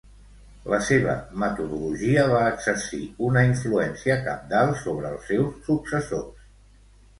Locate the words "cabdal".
4.31-4.75